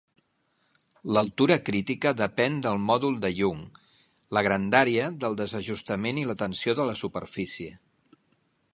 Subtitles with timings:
[1.17, 3.61] L'altura crítica depèn del mòdul de Young,
[4.39, 7.73] la grandària del desajustament i la tensió de la superfície.